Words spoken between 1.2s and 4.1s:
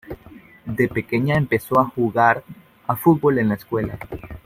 empezó a jugar a fútbol en la escuela.